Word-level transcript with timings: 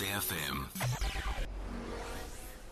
SAFM. 0.00 0.64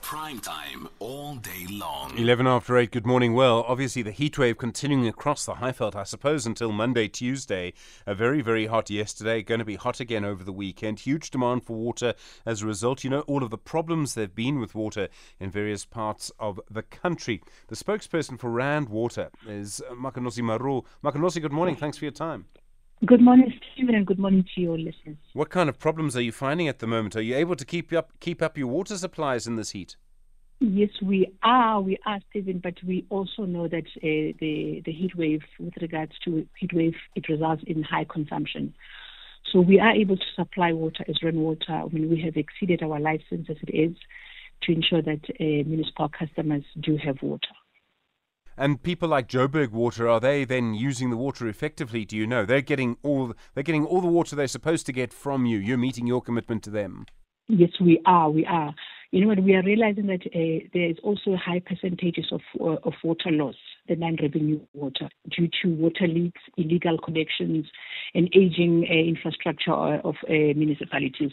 Prime 0.00 0.38
time 0.38 0.88
all 1.00 1.34
day 1.34 1.66
long. 1.68 2.16
11 2.16 2.46
after 2.46 2.78
8, 2.78 2.92
good 2.92 3.04
morning. 3.04 3.34
Well, 3.34 3.64
obviously 3.66 4.02
the 4.02 4.12
heat 4.12 4.38
wave 4.38 4.58
continuing 4.58 5.08
across 5.08 5.44
the 5.44 5.54
Highveld, 5.54 5.96
I 5.96 6.04
suppose, 6.04 6.46
until 6.46 6.70
Monday, 6.70 7.08
Tuesday. 7.08 7.72
A 8.06 8.14
very, 8.14 8.42
very 8.42 8.66
hot 8.66 8.90
yesterday, 8.90 9.42
going 9.42 9.58
to 9.58 9.64
be 9.64 9.74
hot 9.74 9.98
again 9.98 10.24
over 10.24 10.44
the 10.44 10.52
weekend. 10.52 11.00
Huge 11.00 11.32
demand 11.32 11.64
for 11.64 11.74
water 11.76 12.14
as 12.44 12.62
a 12.62 12.66
result. 12.66 13.02
You 13.02 13.10
know, 13.10 13.22
all 13.22 13.42
of 13.42 13.50
the 13.50 13.58
problems 13.58 14.14
there 14.14 14.26
have 14.26 14.36
been 14.36 14.60
with 14.60 14.76
water 14.76 15.08
in 15.40 15.50
various 15.50 15.84
parts 15.84 16.30
of 16.38 16.60
the 16.70 16.82
country. 16.84 17.42
The 17.66 17.74
spokesperson 17.74 18.38
for 18.38 18.50
Rand 18.50 18.88
Water 18.88 19.30
is 19.48 19.82
Makenosi 19.90 20.44
Maroo. 20.44 20.84
Makenosi, 21.02 21.42
good 21.42 21.52
morning. 21.52 21.74
Thanks 21.74 21.98
for 21.98 22.04
your 22.04 22.12
time. 22.12 22.46
Good 23.04 23.20
morning, 23.20 23.52
Stephen, 23.74 23.94
and 23.94 24.06
good 24.06 24.18
morning 24.18 24.46
to 24.54 24.60
your 24.60 24.78
listeners. 24.78 25.18
What 25.34 25.50
kind 25.50 25.68
of 25.68 25.78
problems 25.78 26.16
are 26.16 26.22
you 26.22 26.32
finding 26.32 26.66
at 26.66 26.78
the 26.78 26.86
moment? 26.86 27.14
Are 27.14 27.20
you 27.20 27.36
able 27.36 27.54
to 27.54 27.64
keep 27.64 27.92
up 27.92 28.10
keep 28.20 28.40
up 28.40 28.56
your 28.56 28.68
water 28.68 28.96
supplies 28.96 29.46
in 29.46 29.56
this 29.56 29.72
heat? 29.72 29.96
Yes, 30.60 30.88
we 31.02 31.30
are. 31.42 31.82
We 31.82 31.98
are, 32.06 32.20
Stephen, 32.30 32.58
but 32.58 32.74
we 32.82 33.04
also 33.10 33.44
know 33.44 33.68
that 33.68 33.84
uh, 33.98 34.32
the 34.40 34.82
the 34.86 34.92
heat 34.92 35.14
wave, 35.14 35.42
with 35.60 35.74
regards 35.82 36.12
to 36.24 36.48
heat 36.58 36.72
wave, 36.72 36.94
it 37.14 37.28
results 37.28 37.62
in 37.66 37.82
high 37.82 38.06
consumption. 38.10 38.74
So 39.52 39.60
we 39.60 39.78
are 39.78 39.92
able 39.92 40.16
to 40.16 40.24
supply 40.34 40.72
water 40.72 41.04
as 41.06 41.22
Rand 41.22 41.36
Water. 41.36 41.72
I 41.72 41.84
mean, 41.88 42.08
we 42.08 42.22
have 42.22 42.38
exceeded 42.38 42.82
our 42.82 42.98
license 42.98 43.48
as 43.50 43.58
it 43.62 43.74
is 43.74 43.94
to 44.62 44.72
ensure 44.72 45.02
that 45.02 45.20
uh, 45.38 45.68
municipal 45.68 46.08
customers 46.08 46.64
do 46.80 46.96
have 46.96 47.20
water. 47.20 47.54
And 48.58 48.82
people 48.82 49.08
like 49.08 49.28
Joburg 49.28 49.70
Water, 49.70 50.08
are 50.08 50.20
they 50.20 50.44
then 50.44 50.72
using 50.74 51.10
the 51.10 51.16
water 51.16 51.46
effectively? 51.46 52.04
Do 52.04 52.16
you 52.16 52.26
know 52.26 52.46
they're 52.46 52.62
getting 52.62 52.96
all 53.02 53.34
they're 53.54 53.62
getting 53.62 53.84
all 53.84 54.00
the 54.00 54.06
water 54.06 54.34
they're 54.34 54.46
supposed 54.46 54.86
to 54.86 54.92
get 54.92 55.12
from 55.12 55.44
you? 55.44 55.58
You're 55.58 55.76
meeting 55.76 56.06
your 56.06 56.22
commitment 56.22 56.62
to 56.64 56.70
them. 56.70 57.06
Yes, 57.48 57.70
we 57.80 58.00
are. 58.06 58.30
We 58.30 58.44
are. 58.46 58.74
You 59.12 59.20
know 59.20 59.28
what? 59.28 59.42
We 59.42 59.54
are 59.54 59.62
realizing 59.62 60.08
that 60.08 60.26
uh, 60.26 60.66
there 60.74 60.90
is 60.90 60.96
also 61.02 61.36
high 61.36 61.60
percentages 61.60 62.26
of 62.32 62.40
uh, 62.60 62.76
of 62.82 62.94
water 63.04 63.30
loss, 63.30 63.54
the 63.88 63.94
non-revenue 63.94 64.60
water, 64.74 65.08
due 65.30 65.48
to 65.62 65.68
water 65.68 66.08
leaks, 66.08 66.40
illegal 66.56 66.98
connections, 66.98 67.66
and 68.14 68.28
aging 68.34 68.86
uh, 68.90 68.94
infrastructure 68.94 69.72
of 69.72 70.16
uh, 70.28 70.52
municipalities. 70.56 71.30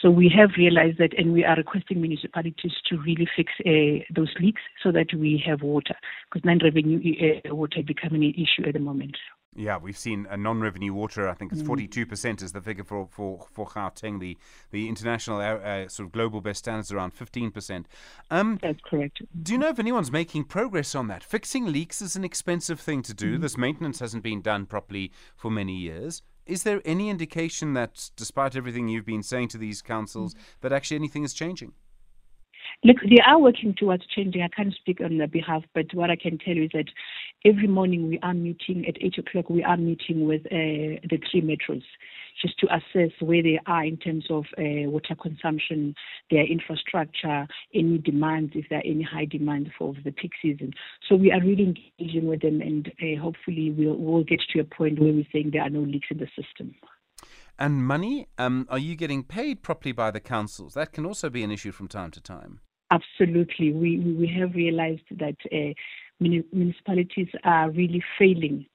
So 0.00 0.10
we 0.10 0.32
have 0.36 0.50
realized 0.56 0.98
that, 0.98 1.12
and 1.18 1.32
we 1.32 1.44
are 1.44 1.56
requesting 1.56 2.00
municipalities 2.00 2.72
to 2.88 2.98
really 2.98 3.28
fix 3.34 3.52
uh, 3.66 4.04
those 4.14 4.32
leaks 4.38 4.62
so 4.82 4.92
that 4.92 5.12
we 5.12 5.42
have 5.44 5.62
water, 5.62 5.96
because 6.30 6.44
non-revenue 6.44 7.40
uh, 7.44 7.54
water 7.54 7.80
is 7.80 7.84
becoming 7.84 8.22
an 8.22 8.34
issue 8.34 8.68
at 8.68 8.74
the 8.74 8.80
moment. 8.80 9.16
Yeah, 9.56 9.76
we've 9.76 9.98
seen 9.98 10.28
a 10.30 10.36
non-revenue 10.36 10.92
water. 10.92 11.28
I 11.28 11.34
think 11.34 11.50
it's 11.50 11.62
mm. 11.62 11.66
forty-two 11.66 12.06
percent 12.06 12.42
is 12.42 12.52
the 12.52 12.60
figure 12.60 12.84
for 12.84 13.08
for 13.10 13.44
for 13.50 13.66
Gauteng. 13.66 14.20
The 14.20 14.36
the 14.70 14.88
international 14.88 15.38
uh, 15.38 15.54
uh, 15.54 15.88
sort 15.88 16.06
of 16.06 16.12
global 16.12 16.40
best 16.40 16.60
standards 16.60 16.92
around 16.92 17.12
fifteen 17.12 17.50
percent. 17.50 17.88
Um, 18.30 18.60
That's 18.62 18.78
correct. 18.88 19.20
Do 19.42 19.52
you 19.52 19.58
know 19.58 19.68
if 19.70 19.80
anyone's 19.80 20.12
making 20.12 20.44
progress 20.44 20.94
on 20.94 21.08
that? 21.08 21.24
Fixing 21.24 21.72
leaks 21.72 22.00
is 22.00 22.14
an 22.14 22.22
expensive 22.22 22.78
thing 22.78 23.02
to 23.02 23.14
do. 23.14 23.36
Mm. 23.36 23.40
This 23.40 23.56
maintenance 23.56 23.98
hasn't 23.98 24.22
been 24.22 24.42
done 24.42 24.66
properly 24.66 25.10
for 25.34 25.50
many 25.50 25.74
years. 25.74 26.22
Is 26.48 26.62
there 26.62 26.80
any 26.84 27.10
indication 27.10 27.74
that, 27.74 28.10
despite 28.16 28.56
everything 28.56 28.88
you've 28.88 29.04
been 29.04 29.22
saying 29.22 29.48
to 29.48 29.58
these 29.58 29.82
councils, 29.82 30.34
mm. 30.34 30.38
that 30.62 30.72
actually 30.72 30.96
anything 30.96 31.22
is 31.22 31.34
changing? 31.34 31.72
Look, 32.84 32.96
they 33.02 33.20
are 33.26 33.38
working 33.38 33.74
towards 33.74 34.06
changing. 34.06 34.42
I 34.42 34.48
can't 34.48 34.72
speak 34.74 35.00
on 35.00 35.18
their 35.18 35.26
behalf, 35.26 35.64
but 35.74 35.86
what 35.94 36.10
I 36.10 36.16
can 36.16 36.38
tell 36.38 36.54
you 36.54 36.64
is 36.64 36.70
that 36.72 36.86
every 37.44 37.68
morning 37.68 38.08
we 38.08 38.18
are 38.22 38.34
meeting 38.34 38.84
at 38.86 38.96
8 39.00 39.18
o'clock, 39.18 39.50
we 39.50 39.62
are 39.62 39.76
meeting 39.76 40.26
with 40.26 40.42
uh, 40.46 41.00
the 41.08 41.18
three 41.30 41.40
metros 41.40 41.82
just 42.40 42.58
to 42.60 42.66
assess 42.72 43.10
where 43.20 43.42
they 43.42 43.58
are 43.66 43.84
in 43.84 43.96
terms 43.96 44.26
of 44.30 44.44
uh, 44.58 44.88
water 44.88 45.16
consumption, 45.20 45.94
their 46.30 46.46
infrastructure, 46.46 47.46
any 47.74 47.98
demands, 47.98 48.52
if 48.54 48.66
there 48.70 48.78
are 48.78 48.86
any 48.86 49.02
high 49.02 49.24
demand 49.24 49.70
for 49.76 49.94
the 50.04 50.12
peak 50.12 50.32
season. 50.40 50.72
So 51.08 51.16
we 51.16 51.32
are 51.32 51.40
really 51.40 51.74
engaging 51.98 52.28
with 52.28 52.42
them 52.42 52.60
and 52.60 52.92
uh, 53.02 53.20
hopefully 53.20 53.74
we'll, 53.76 53.96
we'll 53.96 54.24
get 54.24 54.40
to 54.52 54.60
a 54.60 54.64
point 54.64 55.00
where 55.00 55.12
we 55.12 55.28
think 55.32 55.52
there 55.52 55.62
are 55.62 55.70
no 55.70 55.80
leaks 55.80 56.08
in 56.10 56.18
the 56.18 56.28
system. 56.40 56.74
And 57.58 57.84
money, 57.84 58.28
um, 58.38 58.68
are 58.70 58.78
you 58.78 58.94
getting 58.94 59.24
paid 59.24 59.62
properly 59.62 59.90
by 59.92 60.12
the 60.12 60.20
councils? 60.20 60.74
That 60.74 60.92
can 60.92 61.04
also 61.04 61.28
be 61.28 61.42
an 61.42 61.50
issue 61.50 61.72
from 61.72 61.88
time 61.88 62.12
to 62.12 62.20
time. 62.20 62.60
Absolutely. 62.90 63.72
We, 63.72 63.98
we 63.98 64.32
have 64.38 64.54
realized 64.54 65.02
that 65.18 65.36
uh, 65.52 65.74
municipalities 66.20 67.28
are 67.44 67.70
really 67.70 68.02
failing 68.18 68.66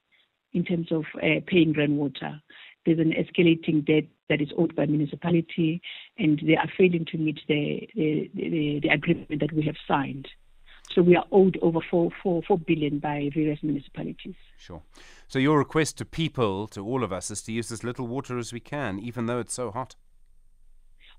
in 0.54 0.64
terms 0.64 0.92
of 0.92 1.04
uh, 1.18 1.42
paying 1.48 1.74
Rand 1.74 1.98
Water. 1.98 2.42
There's 2.86 3.00
an 3.00 3.14
escalating 3.14 3.86
debt 3.86 4.06
that 4.30 4.42
is 4.42 4.50
owed 4.58 4.76
by 4.76 4.86
municipality, 4.86 5.82
and 6.18 6.42
they 6.46 6.56
are 6.56 6.70
failing 6.78 7.06
to 7.12 7.18
meet 7.18 7.40
the, 7.48 7.88
the, 7.96 8.30
the, 8.36 8.80
the 8.84 8.90
agreement 8.90 9.40
that 9.40 9.54
we 9.54 9.64
have 9.64 9.76
signed. 9.88 10.28
So 10.92 11.02
we 11.02 11.16
are 11.16 11.26
owed 11.32 11.58
over 11.62 11.80
four, 11.90 12.12
four, 12.22 12.44
four 12.44 12.58
billion 12.58 13.00
by 13.00 13.30
various 13.34 13.64
municipalities. 13.64 14.36
Sure. 14.58 14.82
So 15.28 15.40
your 15.40 15.58
request 15.58 15.98
to 16.00 16.06
people, 16.06 16.68
to 16.68 16.86
all 16.86 17.04
of 17.04 17.12
us, 17.12 17.32
is 17.32 17.42
to 17.44 17.52
use 17.52 17.72
as 17.72 17.84
little 17.84 18.06
water 18.06 18.38
as 18.38 18.54
we 18.54 18.60
can, 18.60 19.00
even 19.00 19.26
though 19.26 19.40
it's 19.40 19.54
so 19.54 19.72
hot. 19.72 19.96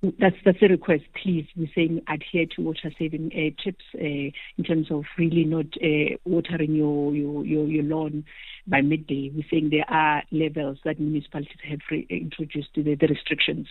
That's 0.02 0.36
that's 0.44 0.58
a 0.60 0.68
request. 0.68 1.04
Please, 1.22 1.46
we're 1.56 1.70
saying 1.74 2.02
adhere 2.08 2.46
to 2.56 2.62
water 2.62 2.92
saving 2.98 3.30
uh, 3.34 3.62
tips 3.62 3.84
uh, 3.94 4.30
in 4.58 4.64
terms 4.66 4.90
of 4.90 5.04
really 5.16 5.44
not 5.44 5.66
uh, 5.82 6.16
watering 6.24 6.74
your, 6.74 7.14
your, 7.14 7.44
your 7.44 7.66
your 7.66 7.84
lawn 7.84 8.24
by 8.66 8.82
midday. 8.82 9.32
We're 9.34 9.46
saying 9.50 9.70
there 9.70 9.88
are 9.88 10.22
levels 10.30 10.78
that 10.84 11.00
municipalities 11.00 11.56
have 11.68 11.80
re- 11.90 12.06
introduced 12.10 12.68
the, 12.74 12.82
the 12.82 13.06
restrictions. 13.06 13.66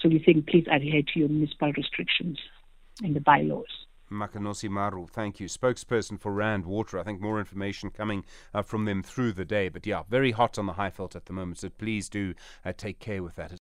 So 0.00 0.08
we're 0.08 0.24
saying 0.24 0.44
please 0.48 0.64
adhere 0.72 1.02
to 1.02 1.18
your 1.18 1.28
municipal 1.28 1.72
restrictions 1.76 2.38
and 3.02 3.14
the 3.14 3.20
bylaws. 3.20 3.86
Makenosi 4.10 4.68
Maroo, 4.68 5.08
thank 5.08 5.40
you. 5.40 5.48
Spokesperson 5.48 6.20
for 6.20 6.32
Rand 6.32 6.66
Water. 6.66 6.98
I 6.98 7.02
think 7.02 7.20
more 7.20 7.38
information 7.38 7.90
coming 7.90 8.24
uh, 8.52 8.62
from 8.62 8.84
them 8.84 9.02
through 9.02 9.32
the 9.32 9.44
day. 9.44 9.68
But 9.68 9.86
yeah, 9.86 10.02
very 10.08 10.30
hot 10.30 10.58
on 10.58 10.66
the 10.66 10.74
Highveld 10.74 11.16
at 11.16 11.26
the 11.26 11.32
moment, 11.32 11.58
so 11.58 11.68
please 11.70 12.08
do 12.08 12.34
uh, 12.64 12.72
take 12.76 13.00
care 13.00 13.22
with 13.22 13.34
that. 13.36 13.58